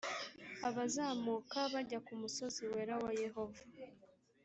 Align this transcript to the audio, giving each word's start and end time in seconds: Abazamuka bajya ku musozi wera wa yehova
Abazamuka 0.67 1.59
bajya 1.73 1.99
ku 2.05 2.13
musozi 2.21 2.61
wera 2.71 2.95
wa 3.03 3.11
yehova 3.21 3.61